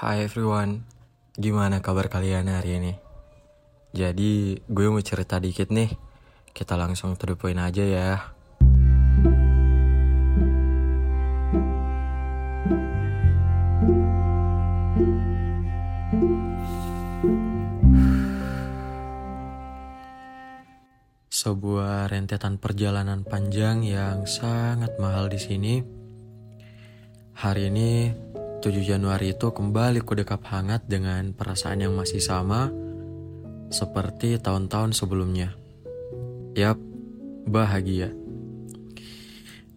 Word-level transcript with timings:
Hai 0.00 0.24
everyone, 0.24 0.80
gimana 1.36 1.84
kabar 1.84 2.08
kalian 2.08 2.48
hari 2.48 2.80
ini? 2.80 2.96
Jadi 3.92 4.56
gue 4.64 4.86
mau 4.88 5.04
cerita 5.04 5.36
dikit 5.36 5.68
nih, 5.68 5.92
kita 6.56 6.72
langsung 6.72 7.20
to 7.20 7.28
the 7.28 7.36
point 7.36 7.60
aja 7.60 7.84
ya. 7.84 8.16
Sebuah 21.28 22.08
rentetan 22.08 22.56
perjalanan 22.56 23.20
panjang 23.28 23.84
yang 23.84 24.24
sangat 24.24 24.96
mahal 24.96 25.28
di 25.28 25.36
sini. 25.36 25.84
Hari 27.36 27.68
ini 27.68 27.90
7 28.60 28.76
Januari 28.84 29.32
itu 29.32 29.56
kembali 29.56 30.04
kudekap 30.04 30.44
hangat 30.52 30.84
dengan 30.84 31.32
perasaan 31.32 31.80
yang 31.80 31.96
masih 31.96 32.20
sama 32.20 32.68
seperti 33.72 34.36
tahun-tahun 34.36 34.92
sebelumnya. 34.92 35.56
Yap, 36.52 36.76
bahagia. 37.48 38.12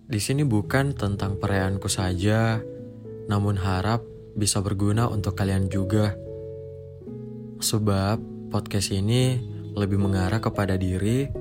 Di 0.04 0.20
sini 0.20 0.44
bukan 0.44 1.00
tentang 1.00 1.40
perayaanku 1.40 1.88
saja, 1.88 2.60
namun 3.32 3.56
harap 3.56 4.04
bisa 4.36 4.60
berguna 4.60 5.08
untuk 5.08 5.40
kalian 5.40 5.72
juga. 5.72 6.20
Sebab 7.64 8.52
podcast 8.52 8.92
ini 8.92 9.40
lebih 9.80 9.96
mengarah 9.96 10.44
kepada 10.44 10.76
diri 10.76 11.32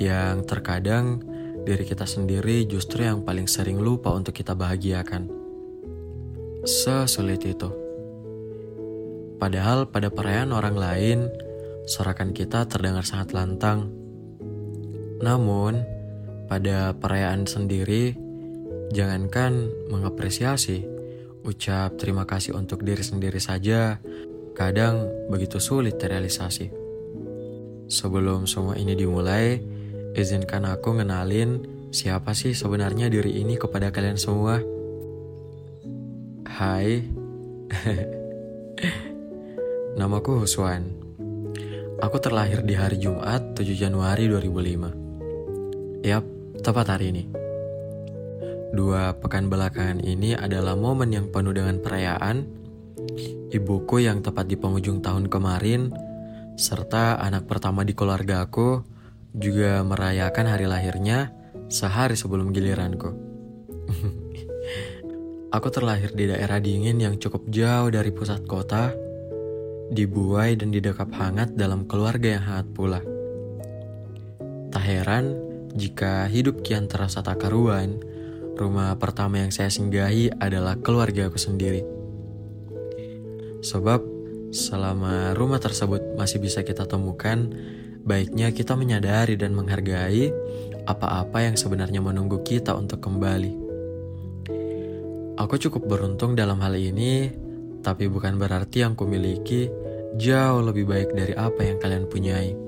yang 0.00 0.40
terkadang 0.48 1.20
diri 1.68 1.84
kita 1.84 2.08
sendiri 2.08 2.64
justru 2.64 3.04
yang 3.04 3.28
paling 3.28 3.44
sering 3.44 3.76
lupa 3.76 4.08
untuk 4.16 4.32
kita 4.32 4.56
bahagiakan. 4.56 5.37
Sesulit 6.66 7.42
itu. 7.46 7.70
Padahal 9.38 9.86
pada 9.86 10.10
perayaan 10.10 10.50
orang 10.50 10.74
lain, 10.74 11.18
sorakan 11.86 12.34
kita 12.34 12.66
terdengar 12.66 13.06
sangat 13.06 13.30
lantang. 13.30 13.94
Namun, 15.22 15.86
pada 16.50 16.96
perayaan 16.98 17.46
sendiri, 17.46 18.18
jangankan 18.90 19.70
mengapresiasi, 19.92 20.82
ucap 21.46 21.94
terima 21.94 22.26
kasih 22.26 22.58
untuk 22.58 22.82
diri 22.82 23.06
sendiri 23.06 23.38
saja, 23.38 24.02
kadang 24.58 25.06
begitu 25.30 25.62
sulit 25.62 26.02
terrealisasi. 26.02 26.74
Sebelum 27.86 28.50
semua 28.50 28.74
ini 28.74 28.98
dimulai, 28.98 29.62
izinkan 30.18 30.66
aku 30.66 30.98
ngenalin 30.98 31.62
siapa 31.94 32.34
sih 32.34 32.52
sebenarnya 32.52 33.08
diri 33.08 33.38
ini 33.38 33.54
kepada 33.54 33.94
kalian 33.94 34.18
semua. 34.18 34.77
Hai, 36.58 37.06
namaku 39.94 40.42
Huswan. 40.42 40.90
Aku 42.02 42.18
terlahir 42.18 42.66
di 42.66 42.74
hari 42.74 42.98
Jumat 42.98 43.54
7 43.54 43.78
Januari 43.78 44.26
2005. 44.26 46.02
Yap, 46.02 46.26
tepat 46.58 46.98
hari 46.98 47.14
ini. 47.14 47.30
Dua 48.74 49.14
pekan 49.22 49.46
belakangan 49.46 50.02
ini 50.02 50.34
adalah 50.34 50.74
momen 50.74 51.14
yang 51.14 51.30
penuh 51.30 51.54
dengan 51.54 51.78
perayaan, 51.78 52.50
ibuku 53.54 54.02
yang 54.02 54.26
tepat 54.26 54.50
di 54.50 54.58
penghujung 54.58 54.98
tahun 54.98 55.30
kemarin, 55.30 55.94
serta 56.58 57.22
anak 57.22 57.46
pertama 57.46 57.86
di 57.86 57.94
keluarga 57.94 58.42
aku 58.42 58.82
juga 59.30 59.86
merayakan 59.86 60.50
hari 60.50 60.66
lahirnya 60.66 61.30
sehari 61.70 62.18
sebelum 62.18 62.50
giliranku. 62.50 63.14
Aku 65.48 65.72
terlahir 65.72 66.12
di 66.12 66.28
daerah 66.28 66.60
dingin 66.60 67.00
yang 67.00 67.16
cukup 67.16 67.48
jauh 67.48 67.88
dari 67.88 68.12
pusat 68.12 68.44
kota, 68.44 68.92
dibuai 69.88 70.60
dan 70.60 70.68
didekap 70.68 71.08
hangat 71.16 71.56
dalam 71.56 71.88
keluarga 71.88 72.36
yang 72.36 72.44
hangat 72.44 72.68
pula. 72.76 73.00
Tak 74.68 74.84
heran 74.84 75.40
jika 75.72 76.28
hidup 76.28 76.60
kian 76.60 76.84
terasa 76.84 77.24
tak 77.24 77.40
karuan, 77.40 77.96
rumah 78.60 78.92
pertama 79.00 79.40
yang 79.40 79.48
saya 79.48 79.72
singgahi 79.72 80.36
adalah 80.36 80.76
keluarga 80.84 81.32
aku 81.32 81.40
sendiri. 81.40 81.80
Sebab 83.64 84.04
selama 84.52 85.32
rumah 85.32 85.64
tersebut 85.64 86.12
masih 86.12 86.44
bisa 86.44 86.60
kita 86.60 86.84
temukan, 86.84 87.48
baiknya 88.04 88.52
kita 88.52 88.76
menyadari 88.76 89.40
dan 89.40 89.56
menghargai 89.56 90.28
apa-apa 90.84 91.40
yang 91.40 91.56
sebenarnya 91.56 92.04
menunggu 92.04 92.44
kita 92.44 92.76
untuk 92.76 93.00
kembali. 93.00 93.57
Aku 95.38 95.54
cukup 95.54 95.86
beruntung 95.86 96.34
dalam 96.34 96.58
hal 96.58 96.74
ini, 96.74 97.30
tapi 97.78 98.10
bukan 98.10 98.42
berarti 98.42 98.82
yang 98.82 98.98
kumiliki 98.98 99.70
jauh 100.18 100.66
lebih 100.66 100.90
baik 100.90 101.14
dari 101.14 101.30
apa 101.38 101.62
yang 101.62 101.78
kalian 101.78 102.10
punyai. 102.10 102.58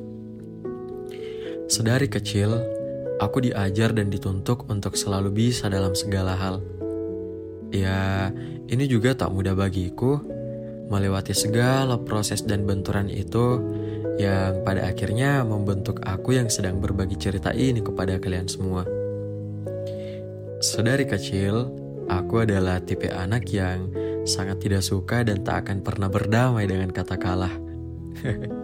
Sedari 1.66 2.06
kecil, 2.06 2.54
aku 3.19 3.42
diajar 3.42 3.91
dan 3.91 4.06
dituntut 4.06 4.70
untuk 4.70 4.94
selalu 4.94 5.34
bisa 5.34 5.66
dalam 5.66 5.98
segala 5.98 6.38
hal. 6.38 6.62
Ya, 7.75 8.31
ini 8.70 8.87
juga 8.87 9.19
tak 9.19 9.34
mudah 9.34 9.58
bagiku 9.58 10.22
melewati 10.91 11.34
segala 11.34 11.98
proses 11.98 12.47
dan 12.47 12.70
benturan 12.70 13.10
itu 13.10 13.58
yang 14.14 14.62
pada 14.62 14.87
akhirnya 14.87 15.42
membentuk 15.42 16.06
aku 16.06 16.38
yang 16.38 16.47
sedang 16.47 16.78
berbagi 16.78 17.19
cerita 17.19 17.50
ini 17.50 17.82
kepada 17.82 18.22
kalian 18.22 18.47
semua. 18.47 18.87
Sedari 20.62 21.08
kecil, 21.08 21.72
Aku 22.10 22.43
adalah 22.43 22.82
tipe 22.82 23.06
anak 23.06 23.47
yang 23.54 23.87
sangat 24.26 24.59
tidak 24.66 24.82
suka 24.82 25.22
dan 25.22 25.47
tak 25.47 25.66
akan 25.66 25.87
pernah 25.87 26.10
berdamai 26.10 26.66
dengan 26.66 26.91
kata 26.91 27.15
kalah. 27.15 27.54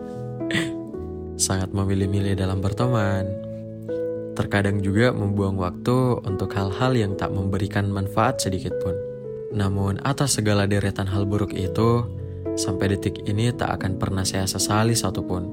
sangat 1.37 1.71
memilih-milih 1.71 2.35
dalam 2.35 2.65
berteman. 2.65 3.29
Terkadang 4.37 4.85
juga 4.85 5.13
membuang 5.17 5.57
waktu 5.57 6.21
untuk 6.25 6.53
hal-hal 6.53 6.93
yang 6.93 7.13
tak 7.17 7.33
memberikan 7.33 7.89
manfaat 7.89 8.41
sedikit 8.41 8.77
pun. 8.85 8.93
Namun 9.57 10.01
atas 10.05 10.37
segala 10.37 10.69
deretan 10.69 11.09
hal 11.09 11.25
buruk 11.25 11.57
itu, 11.57 12.05
sampai 12.57 12.93
detik 12.93 13.25
ini 13.25 13.53
tak 13.57 13.81
akan 13.81 13.97
pernah 13.97 14.25
saya 14.29 14.45
sesali 14.45 14.93
satupun. 14.93 15.49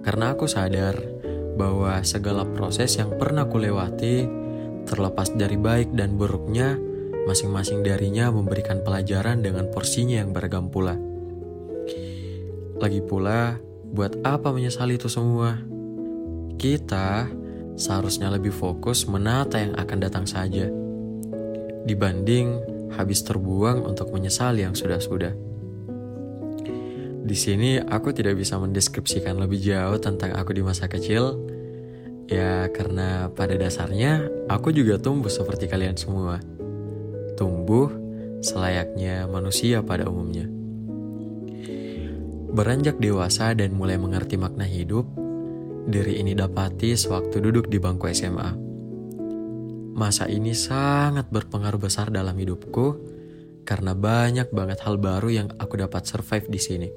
Karena 0.00 0.32
aku 0.32 0.48
sadar 0.48 0.96
bahwa 1.60 2.00
segala 2.00 2.48
proses 2.48 2.96
yang 2.96 3.12
pernah 3.20 3.44
kulewati 3.44 4.24
Terlepas 4.88 5.32
dari 5.34 5.56
baik 5.56 5.94
dan 5.94 6.18
buruknya, 6.18 6.76
masing-masing 7.26 7.86
darinya 7.86 8.28
memberikan 8.34 8.82
pelajaran 8.82 9.40
dengan 9.40 9.70
porsinya 9.70 10.20
yang 10.22 10.34
beragam 10.34 10.68
pula. 10.68 10.98
Lagi 12.82 12.98
pula, 12.98 13.56
buat 13.92 14.18
apa 14.26 14.50
menyesali 14.50 14.98
itu 14.98 15.06
semua? 15.06 15.54
Kita 16.58 17.30
seharusnya 17.78 18.28
lebih 18.32 18.50
fokus 18.50 19.06
menata 19.06 19.62
yang 19.62 19.78
akan 19.78 19.98
datang 20.02 20.26
saja, 20.26 20.66
dibanding 21.86 22.58
habis 22.92 23.24
terbuang 23.24 23.86
untuk 23.86 24.12
menyesali 24.12 24.66
yang 24.66 24.76
sudah-sudah. 24.76 25.32
Di 27.22 27.36
sini 27.38 27.78
aku 27.78 28.10
tidak 28.10 28.34
bisa 28.34 28.58
mendeskripsikan 28.58 29.38
lebih 29.38 29.62
jauh 29.62 29.96
tentang 30.02 30.34
aku 30.34 30.52
di 30.52 30.62
masa 30.66 30.90
kecil, 30.90 31.38
Ya 32.32 32.64
karena 32.72 33.28
pada 33.28 33.60
dasarnya 33.60 34.24
aku 34.48 34.72
juga 34.72 34.96
tumbuh 34.96 35.28
seperti 35.28 35.68
kalian 35.68 36.00
semua. 36.00 36.40
Tumbuh 37.36 37.92
selayaknya 38.40 39.28
manusia 39.28 39.84
pada 39.84 40.08
umumnya. 40.08 40.48
Beranjak 42.56 42.96
dewasa 42.96 43.52
dan 43.52 43.76
mulai 43.76 44.00
mengerti 44.00 44.40
makna 44.40 44.64
hidup, 44.64 45.04
diri 45.84 46.24
ini 46.24 46.32
dapati 46.32 46.96
sewaktu 46.96 47.36
duduk 47.36 47.68
di 47.68 47.76
bangku 47.76 48.08
SMA. 48.16 48.50
Masa 49.92 50.24
ini 50.24 50.56
sangat 50.56 51.28
berpengaruh 51.28 51.80
besar 51.84 52.08
dalam 52.08 52.32
hidupku 52.32 52.96
karena 53.68 53.92
banyak 53.92 54.48
banget 54.56 54.80
hal 54.88 54.96
baru 54.96 55.28
yang 55.28 55.48
aku 55.60 55.76
dapat 55.76 56.08
survive 56.08 56.48
di 56.48 56.60
sini. 56.60 56.88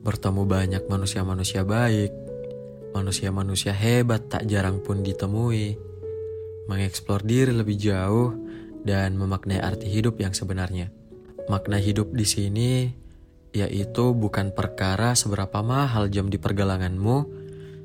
Bertemu 0.00 0.42
banyak 0.48 0.82
manusia-manusia 0.88 1.68
baik, 1.68 2.25
Manusia-manusia 2.96 3.76
hebat 3.76 4.32
tak 4.32 4.48
jarang 4.48 4.80
pun 4.80 5.04
ditemui, 5.04 5.76
mengeksplor 6.64 7.28
diri 7.28 7.52
lebih 7.52 7.76
jauh, 7.76 8.32
dan 8.88 9.20
memaknai 9.20 9.60
arti 9.60 9.92
hidup 9.92 10.16
yang 10.16 10.32
sebenarnya. 10.32 10.88
Makna 11.52 11.76
hidup 11.76 12.16
di 12.16 12.24
sini 12.24 12.72
yaitu 13.52 14.16
bukan 14.16 14.52
perkara 14.52 15.12
seberapa 15.12 15.60
mahal 15.60 16.08
jam 16.08 16.32
di 16.32 16.40
pergelanganmu, 16.40 17.16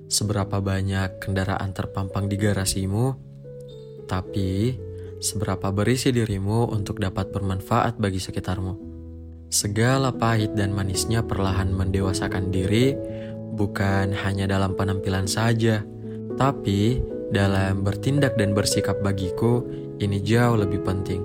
seberapa 0.08 0.64
banyak 0.64 1.20
kendaraan 1.20 1.76
terpampang 1.76 2.32
di 2.32 2.40
garasimu, 2.40 3.16
tapi 4.08 4.80
seberapa 5.20 5.76
berisi 5.76 6.16
dirimu 6.16 6.72
untuk 6.72 7.04
dapat 7.04 7.36
bermanfaat 7.36 8.00
bagi 8.00 8.20
sekitarmu. 8.24 8.92
Segala 9.52 10.16
pahit 10.16 10.56
dan 10.56 10.72
manisnya 10.72 11.24
perlahan 11.24 11.76
mendewasakan 11.76 12.52
diri 12.52 12.96
bukan 13.52 14.16
hanya 14.16 14.48
dalam 14.48 14.74
penampilan 14.74 15.28
saja, 15.28 15.84
tapi 16.40 17.04
dalam 17.32 17.84
bertindak 17.84 18.36
dan 18.36 18.52
bersikap 18.52 19.00
bagiku 19.00 19.64
ini 20.00 20.20
jauh 20.24 20.60
lebih 20.60 20.84
penting. 20.84 21.22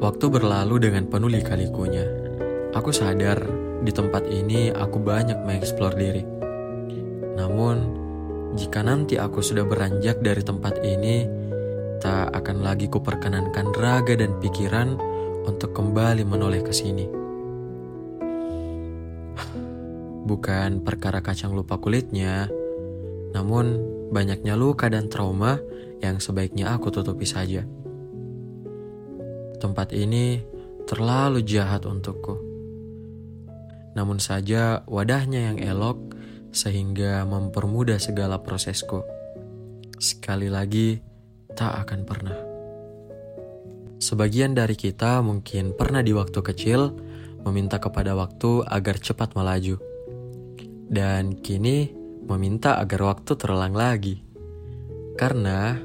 Waktu 0.00 0.26
berlalu 0.32 0.80
dengan 0.80 1.04
penuh 1.12 1.28
lika-likunya. 1.28 2.08
Aku 2.72 2.88
sadar 2.88 3.36
di 3.84 3.92
tempat 3.92 4.24
ini 4.30 4.72
aku 4.72 4.96
banyak 4.96 5.44
mengeksplor 5.44 5.92
diri. 5.92 6.24
Namun, 7.36 7.76
jika 8.56 8.80
nanti 8.80 9.20
aku 9.20 9.44
sudah 9.44 9.68
beranjak 9.68 10.24
dari 10.24 10.40
tempat 10.40 10.80
ini, 10.80 11.28
tak 12.00 12.32
akan 12.32 12.64
lagi 12.64 12.88
kuperkenankan 12.88 13.76
raga 13.76 14.16
dan 14.16 14.40
pikiran 14.40 14.96
untuk 15.44 15.76
kembali 15.76 16.24
menoleh 16.24 16.64
ke 16.64 16.72
sini. 16.72 17.19
Bukan 20.24 20.84
perkara 20.84 21.24
kacang 21.24 21.56
lupa 21.56 21.80
kulitnya, 21.80 22.50
namun 23.32 23.80
banyaknya 24.10 24.58
luka 24.58 24.90
dan 24.90 25.06
trauma 25.08 25.58
yang 26.02 26.18
sebaiknya 26.18 26.74
aku 26.74 26.90
tutupi 26.92 27.24
saja. 27.24 27.64
Tempat 29.60 29.92
ini 29.92 30.40
terlalu 30.88 31.44
jahat 31.44 31.84
untukku. 31.84 32.40
Namun 33.94 34.22
saja 34.22 34.82
wadahnya 34.86 35.52
yang 35.52 35.58
elok 35.60 36.16
sehingga 36.50 37.22
mempermudah 37.26 38.00
segala 38.00 38.40
prosesku. 38.40 39.04
Sekali 40.00 40.48
lagi, 40.48 40.96
tak 41.52 41.86
akan 41.86 42.00
pernah. 42.08 42.38
Sebagian 44.00 44.56
dari 44.56 44.80
kita 44.80 45.20
mungkin 45.20 45.76
pernah 45.76 46.00
di 46.00 46.16
waktu 46.16 46.40
kecil 46.40 46.96
meminta 47.44 47.76
kepada 47.76 48.16
waktu 48.16 48.64
agar 48.64 48.96
cepat 48.96 49.36
melaju. 49.36 49.89
Dan 50.90 51.38
kini 51.38 51.94
meminta 52.26 52.82
agar 52.82 53.14
waktu 53.14 53.38
terulang 53.38 53.78
lagi. 53.78 54.26
Karena 55.14 55.78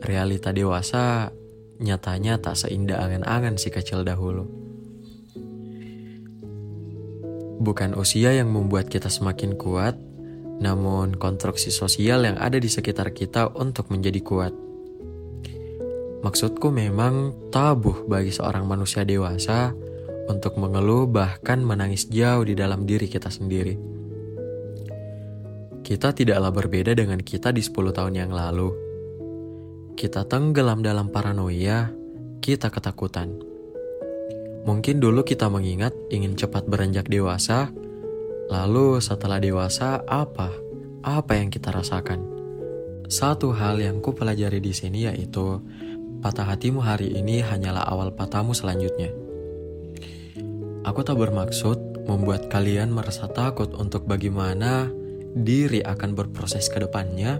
realita 0.00 0.48
dewasa 0.56 1.28
nyatanya 1.76 2.40
tak 2.40 2.56
seindah 2.56 3.04
angan-angan 3.04 3.60
si 3.60 3.68
kecil 3.68 4.00
dahulu. 4.00 4.48
Bukan 7.60 7.92
usia 7.92 8.32
yang 8.32 8.48
membuat 8.48 8.88
kita 8.88 9.12
semakin 9.12 9.60
kuat, 9.60 10.00
namun 10.64 11.20
konstruksi 11.20 11.68
sosial 11.68 12.24
yang 12.24 12.40
ada 12.40 12.56
di 12.56 12.72
sekitar 12.72 13.12
kita 13.12 13.52
untuk 13.52 13.92
menjadi 13.92 14.24
kuat. 14.24 14.56
Maksudku 16.24 16.72
memang 16.72 17.36
tabuh 17.52 18.08
bagi 18.08 18.32
seorang 18.32 18.64
manusia 18.64 19.04
dewasa 19.04 19.76
untuk 20.28 20.56
mengeluh 20.56 21.04
bahkan 21.04 21.60
menangis 21.60 22.08
jauh 22.08 22.44
di 22.44 22.56
dalam 22.56 22.88
diri 22.88 23.08
kita 23.08 23.28
sendiri. 23.28 23.99
Kita 25.90 26.14
tidaklah 26.14 26.54
berbeda 26.54 26.94
dengan 26.94 27.18
kita 27.18 27.50
di 27.50 27.58
10 27.58 27.90
tahun 27.90 28.14
yang 28.14 28.30
lalu 28.30 28.90
kita 29.98 30.24
tenggelam 30.24 30.80
dalam 30.86 31.12
paranoia, 31.12 31.92
kita 32.40 32.72
ketakutan. 32.72 33.36
Mungkin 34.64 34.96
dulu 34.96 35.26
kita 35.26 35.52
mengingat 35.52 35.92
ingin 36.08 36.40
cepat 36.40 36.64
beranjak 36.64 37.04
dewasa, 37.10 37.68
lalu 38.48 39.02
setelah 39.02 39.36
dewasa 39.36 40.00
apa? 40.08 40.54
Apa 41.04 41.36
yang 41.36 41.52
kita 41.52 41.68
rasakan? 41.68 42.22
Satu 43.12 43.52
hal 43.52 43.82
yang 43.82 44.00
ku 44.00 44.16
pelajari 44.16 44.62
di 44.62 44.72
sini 44.72 45.04
yaitu 45.04 45.60
patah 46.24 46.48
hatimu 46.48 46.80
hari 46.80 47.12
ini 47.12 47.44
hanyalah 47.44 47.84
awal 47.84 48.14
patahmu 48.14 48.56
selanjutnya. 48.56 49.12
Aku 50.86 51.04
tak 51.04 51.20
bermaksud 51.20 52.06
membuat 52.08 52.48
kalian 52.48 52.88
merasa 52.88 53.28
takut 53.28 53.74
untuk 53.76 54.08
bagaimana 54.08 54.88
diri 55.34 55.84
akan 55.84 56.10
berproses 56.14 56.66
ke 56.70 56.82
depannya. 56.82 57.38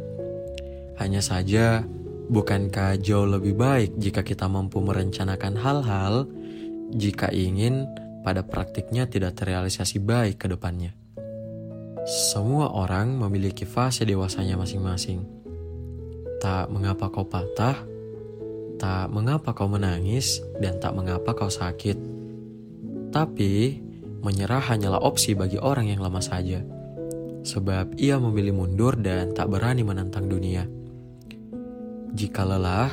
Hanya 1.00 1.24
saja 1.24 1.82
Bukankah 2.30 2.94
jauh 3.02 3.26
lebih 3.26 3.58
baik 3.58 3.98
jika 3.98 4.22
kita 4.22 4.46
mampu 4.46 4.78
merencanakan 4.78 5.58
hal-hal 5.58 6.30
jika 6.94 7.26
ingin 7.34 7.90
pada 8.22 8.46
praktiknya 8.46 9.10
tidak 9.10 9.34
terrealisasi 9.34 9.98
baik 9.98 10.38
ke 10.38 10.46
depannya? 10.46 10.94
Semua 12.06 12.70
orang 12.70 13.18
memiliki 13.18 13.66
fase 13.66 14.06
dewasanya 14.06 14.54
masing-masing. 14.54 15.26
Tak 16.38 16.70
mengapa 16.70 17.10
kau 17.10 17.26
patah, 17.26 17.82
tak 18.78 19.10
mengapa 19.10 19.50
kau 19.50 19.66
menangis, 19.66 20.38
dan 20.62 20.78
tak 20.78 20.94
mengapa 20.94 21.34
kau 21.34 21.50
sakit. 21.50 21.98
Tapi, 23.10 23.82
menyerah 24.22 24.70
hanyalah 24.70 25.02
opsi 25.02 25.34
bagi 25.34 25.58
orang 25.58 25.90
yang 25.90 25.98
lemah 25.98 26.22
saja. 26.22 26.62
Sebab 27.40 27.96
ia 27.96 28.20
memilih 28.20 28.52
mundur 28.52 29.00
dan 29.00 29.32
tak 29.32 29.48
berani 29.48 29.80
menantang 29.80 30.28
dunia. 30.28 30.68
Jika 32.12 32.42
lelah, 32.44 32.90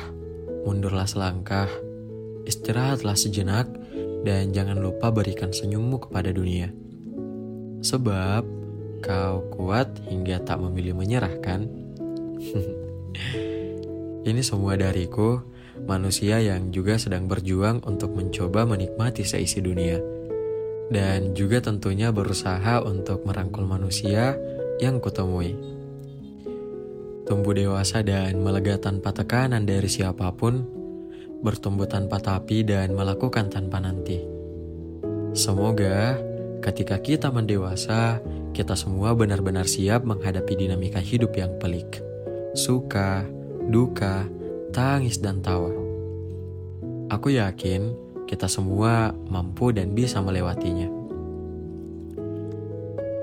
mundurlah 0.64 1.04
selangkah, 1.04 1.68
istirahatlah 2.48 3.18
sejenak, 3.18 3.68
dan 4.24 4.50
jangan 4.56 4.80
lupa 4.80 5.12
berikan 5.12 5.52
senyummu 5.52 6.08
kepada 6.08 6.32
dunia. 6.32 6.72
Sebab 7.84 8.42
kau 9.04 9.36
kuat 9.54 10.00
hingga 10.08 10.42
tak 10.42 10.58
memilih 10.58 10.96
menyerahkan. 10.96 11.68
Ini 14.28 14.42
semua 14.42 14.74
dariku, 14.74 15.40
manusia 15.86 16.42
yang 16.42 16.74
juga 16.74 16.98
sedang 16.98 17.30
berjuang 17.30 17.80
untuk 17.86 18.12
mencoba 18.12 18.66
menikmati 18.66 19.22
seisi 19.22 19.62
dunia. 19.62 20.17
Dan 20.88 21.36
juga 21.36 21.60
tentunya 21.60 22.08
berusaha 22.08 22.80
untuk 22.80 23.28
merangkul 23.28 23.68
manusia 23.68 24.40
yang 24.80 25.04
kutemui 25.04 25.78
tumbuh 27.28 27.52
dewasa 27.52 28.00
dan 28.00 28.40
melega 28.40 28.80
tanpa 28.80 29.12
tekanan 29.12 29.68
dari 29.68 29.84
siapa 29.84 30.32
pun, 30.32 30.64
bertumbuh 31.44 31.84
tanpa 31.84 32.16
tapi 32.16 32.64
dan 32.64 32.96
melakukan 32.96 33.52
tanpa 33.52 33.84
nanti. 33.84 34.24
Semoga 35.36 36.16
ketika 36.64 36.96
kita 36.96 37.28
mendewasa, 37.28 38.24
kita 38.56 38.72
semua 38.72 39.12
benar-benar 39.12 39.68
siap 39.68 40.08
menghadapi 40.08 40.56
dinamika 40.56 41.04
hidup 41.04 41.36
yang 41.36 41.52
pelik, 41.60 42.00
suka, 42.56 43.28
duka, 43.68 44.24
tangis, 44.72 45.20
dan 45.20 45.44
tawa. 45.44 45.68
Aku 47.12 47.28
yakin 47.28 47.92
kita 48.28 48.44
semua 48.44 49.16
mampu 49.32 49.72
dan 49.72 49.96
bisa 49.96 50.20
melewatinya. 50.20 50.92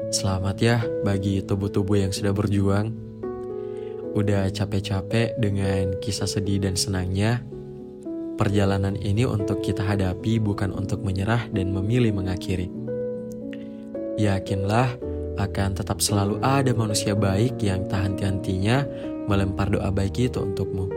Selamat 0.10 0.57
ya 0.57 0.78
bagi 1.06 1.46
tubuh-tubuh 1.46 2.02
yang 2.02 2.10
sudah 2.10 2.34
berjuang 2.34 3.06
udah 4.16 4.48
capek-capek 4.48 5.36
dengan 5.38 6.00
kisah 6.00 6.25
sedih 6.25 6.63
dan 6.63 6.80
senangnya, 6.80 7.44
perjalanan 8.40 8.96
ini 8.96 9.28
untuk 9.28 9.60
kita 9.60 9.84
hadapi 9.84 10.40
bukan 10.40 10.72
untuk 10.72 11.03
menyerah 11.03 11.51
dan 11.51 11.75
memilih 11.75 12.15
mengakhiri. 12.15 12.72
Yakinlah 14.15 14.96
akan 15.36 15.75
tetap 15.75 16.00
selalu 16.00 16.39
ada 16.39 16.72
manusia 16.72 17.12
baik 17.12 17.60
yang 17.60 17.84
tak 17.91 18.08
henti-hentinya 18.08 18.88
melempar 19.27 19.68
doa 19.68 19.91
baik 19.91 20.32
itu 20.32 20.39
untukmu. 20.39 20.88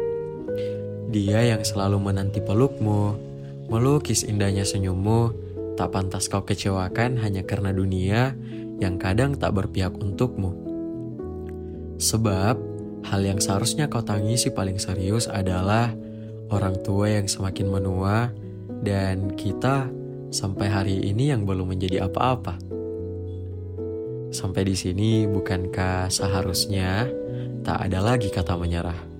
Dia 1.11 1.43
yang 1.43 1.67
selalu 1.67 1.99
menanti 1.99 2.39
pelukmu, 2.39 3.28
melukis 3.69 4.25
indahnya 4.25 4.65
senyummu, 4.65 5.33
tak 5.77 5.95
pantas 5.95 6.27
kau 6.27 6.43
kecewakan 6.43 7.21
hanya 7.23 7.47
karena 7.47 7.71
dunia 7.71 8.35
yang 8.83 8.99
kadang 8.99 9.39
tak 9.39 9.55
berpihak 9.55 9.95
untukmu. 9.95 10.67
Sebab 11.99 12.69
Hal 13.07 13.23
yang 13.23 13.39
seharusnya 13.39 13.87
kau 13.87 14.03
tangisi 14.03 14.51
paling 14.51 14.81
serius 14.81 15.31
adalah 15.31 15.95
orang 16.51 16.77
tua 16.83 17.09
yang 17.09 17.31
semakin 17.31 17.69
menua 17.71 18.35
dan 18.83 19.33
kita 19.33 19.87
sampai 20.29 20.67
hari 20.67 20.97
ini 21.07 21.31
yang 21.31 21.47
belum 21.47 21.73
menjadi 21.73 22.05
apa-apa. 22.11 22.59
Sampai 24.29 24.69
di 24.69 24.77
sini 24.77 25.25
bukankah 25.25 26.13
seharusnya 26.13 27.09
tak 27.65 27.89
ada 27.89 28.05
lagi 28.05 28.29
kata 28.29 28.59
menyerah? 28.59 29.18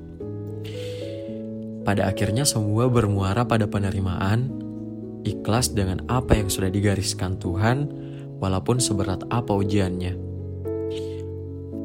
Pada 1.89 2.05
akhirnya 2.05 2.45
semua 2.45 2.85
bermuara 2.93 3.49
pada 3.49 3.65
penerimaan, 3.65 4.53
ikhlas 5.25 5.73
dengan 5.73 6.05
apa 6.05 6.37
yang 6.37 6.53
sudah 6.53 6.69
digariskan 6.69 7.41
Tuhan, 7.41 7.89
walaupun 8.37 8.77
seberat 8.77 9.25
apa 9.33 9.57
ujiannya. 9.57 10.13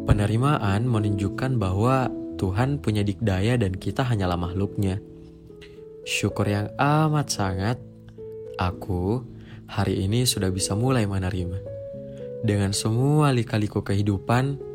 Penerimaan 0.04 0.92
menunjukkan 0.92 1.56
bahwa 1.56 2.12
Tuhan 2.36 2.84
punya 2.84 3.08
dikdaya 3.08 3.56
dan 3.56 3.80
kita 3.80 4.04
hanyalah 4.04 4.36
makhluknya. 4.36 5.00
Syukur 6.04 6.52
yang 6.52 6.68
amat 6.76 7.32
sangat, 7.32 7.80
aku 8.60 9.24
hari 9.72 10.04
ini 10.04 10.28
sudah 10.28 10.52
bisa 10.52 10.76
mulai 10.76 11.08
menerima. 11.08 11.64
Dengan 12.44 12.76
semua 12.76 13.32
lika-liku 13.32 13.80
kehidupan, 13.80 14.73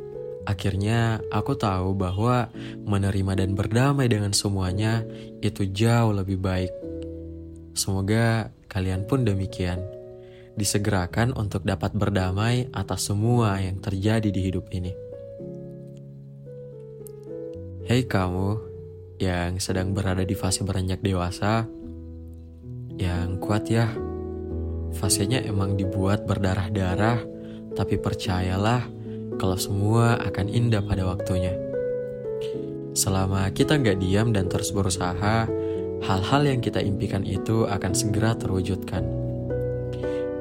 akhirnya 0.48 1.20
aku 1.28 1.52
tahu 1.60 1.92
bahwa 1.92 2.48
menerima 2.88 3.44
dan 3.44 3.52
berdamai 3.52 4.08
dengan 4.08 4.32
semuanya 4.32 5.04
itu 5.44 5.68
jauh 5.68 6.16
lebih 6.16 6.40
baik. 6.40 6.72
Semoga 7.76 8.48
kalian 8.72 9.04
pun 9.04 9.28
demikian. 9.28 9.84
Disegerakan 10.56 11.36
untuk 11.36 11.62
dapat 11.62 11.94
berdamai 11.94 12.72
atas 12.74 13.06
semua 13.12 13.60
yang 13.60 13.78
terjadi 13.78 14.26
di 14.32 14.40
hidup 14.42 14.66
ini. 14.74 14.90
Hei 17.86 18.08
kamu 18.08 18.48
yang 19.22 19.62
sedang 19.62 19.94
berada 19.94 20.26
di 20.26 20.34
fase 20.34 20.66
beranjak 20.66 20.98
dewasa, 21.04 21.68
yang 22.98 23.38
kuat 23.38 23.70
ya. 23.70 23.86
Fasenya 24.98 25.44
emang 25.46 25.78
dibuat 25.78 26.26
berdarah-darah, 26.26 27.22
tapi 27.78 28.00
percayalah 28.00 28.97
kalau 29.36 29.60
semua 29.60 30.16
akan 30.24 30.46
indah 30.48 30.80
pada 30.80 31.04
waktunya. 31.04 31.52
Selama 32.96 33.46
kita 33.52 33.76
nggak 33.76 34.00
diam 34.00 34.32
dan 34.32 34.48
terus 34.48 34.72
berusaha, 34.72 35.44
hal-hal 36.02 36.42
yang 36.46 36.60
kita 36.64 36.80
impikan 36.80 37.26
itu 37.26 37.68
akan 37.68 37.92
segera 37.92 38.34
terwujudkan. 38.34 39.04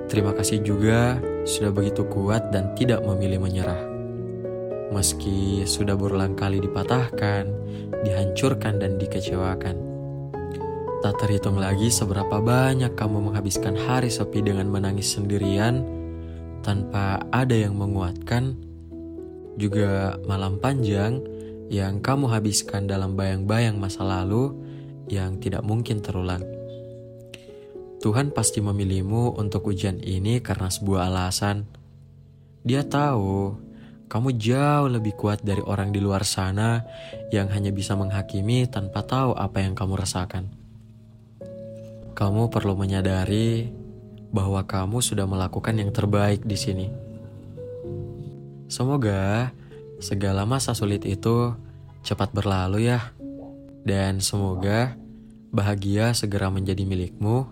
Terima 0.07 0.31
kasih 0.31 0.63
juga 0.63 1.19
sudah 1.43 1.75
begitu 1.75 2.07
kuat 2.07 2.49
dan 2.55 2.71
tidak 2.79 3.03
memilih 3.03 3.43
menyerah. 3.43 3.81
Meski 4.95 5.67
sudah 5.67 5.99
berulang 5.99 6.33
kali 6.33 6.63
dipatahkan, 6.63 7.43
dihancurkan, 8.07 8.79
dan 8.79 8.95
dikecewakan. 8.95 9.75
Tak 11.03 11.13
terhitung 11.21 11.59
lagi 11.61 11.93
seberapa 11.93 12.41
banyak 12.41 12.97
kamu 12.97 13.29
menghabiskan 13.29 13.77
hari 13.77 14.09
sepi 14.09 14.41
dengan 14.41 14.71
menangis 14.71 15.13
sendirian 15.13 15.85
tanpa 16.65 17.21
ada 17.29 17.53
yang 17.53 17.77
menguatkan. 17.77 18.66
Juga 19.57 20.15
malam 20.29 20.61
panjang 20.61 21.19
yang 21.67 21.99
kamu 21.99 22.29
habiskan 22.31 22.85
dalam 22.87 23.17
bayang-bayang 23.17 23.75
masa 23.81 24.05
lalu 24.05 24.53
yang 25.09 25.41
tidak 25.41 25.65
mungkin 25.65 25.99
terulang. 25.99 26.45
Tuhan 27.97 28.29
pasti 28.29 28.61
memilihmu 28.61 29.35
untuk 29.35 29.73
ujian 29.73 29.97
ini 29.99 30.39
karena 30.39 30.69
sebuah 30.69 31.09
alasan. 31.09 31.65
Dia 32.61 32.85
tahu 32.85 33.57
kamu 34.07 34.37
jauh 34.37 34.87
lebih 34.87 35.17
kuat 35.17 35.41
dari 35.41 35.59
orang 35.65 35.91
di 35.91 35.99
luar 35.99 36.23
sana 36.23 36.85
yang 37.33 37.49
hanya 37.51 37.73
bisa 37.73 37.97
menghakimi 37.97 38.69
tanpa 38.69 39.03
tahu 39.03 39.35
apa 39.35 39.65
yang 39.65 39.73
kamu 39.73 39.99
rasakan 39.99 40.67
kamu 42.17 42.49
perlu 42.49 42.73
menyadari 42.73 43.69
bahwa 44.33 44.65
kamu 44.65 45.05
sudah 45.05 45.29
melakukan 45.29 45.77
yang 45.77 45.93
terbaik 45.93 46.41
di 46.41 46.57
sini. 46.57 46.89
Semoga 48.67 49.51
segala 50.03 50.43
masa 50.43 50.75
sulit 50.75 51.07
itu 51.07 51.55
cepat 52.03 52.31
berlalu 52.35 52.91
ya. 52.91 53.15
Dan 53.87 54.19
semoga 54.19 54.99
bahagia 55.55 56.11
segera 56.11 56.51
menjadi 56.51 56.83
milikmu, 56.83 57.47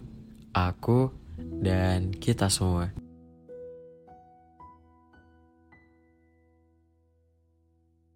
aku, 0.51 1.11
dan 1.63 2.11
kita 2.11 2.51
semua. 2.51 2.91